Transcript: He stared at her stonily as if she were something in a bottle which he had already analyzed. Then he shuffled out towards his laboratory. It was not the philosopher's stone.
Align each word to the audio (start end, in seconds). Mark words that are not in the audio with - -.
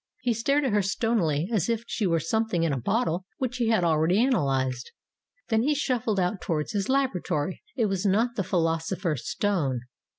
He 0.21 0.33
stared 0.33 0.63
at 0.65 0.73
her 0.73 0.81
stonily 0.81 1.47
as 1.53 1.69
if 1.69 1.83
she 1.85 2.07
were 2.07 2.19
something 2.19 2.63
in 2.63 2.73
a 2.73 2.79
bottle 2.81 3.27
which 3.37 3.57
he 3.57 3.69
had 3.69 3.83
already 3.83 4.19
analyzed. 4.19 4.89
Then 5.49 5.61
he 5.61 5.75
shuffled 5.75 6.19
out 6.19 6.41
towards 6.41 6.71
his 6.71 6.89
laboratory. 6.89 7.61
It 7.75 7.85
was 7.85 8.03
not 8.03 8.35
the 8.35 8.43
philosopher's 8.43 9.29
stone. 9.29 9.81